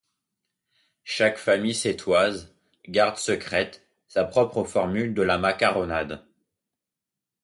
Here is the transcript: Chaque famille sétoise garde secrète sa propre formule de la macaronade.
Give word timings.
Chaque 1.03 1.37
famille 1.37 1.75
sétoise 1.75 2.55
garde 2.87 3.17
secrète 3.17 3.85
sa 4.07 4.25
propre 4.25 4.63
formule 4.63 5.13
de 5.13 5.21
la 5.21 5.37
macaronade. 5.37 6.25